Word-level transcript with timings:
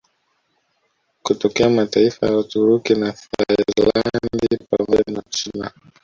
Kutokea 1.21 1.69
mataifa 1.69 2.27
ya 2.27 2.37
Uturuki 2.37 2.95
na 2.95 3.13
Thailandi 3.13 4.65
pamoja 4.69 5.03
na 5.13 5.19
Uchina 5.27 5.71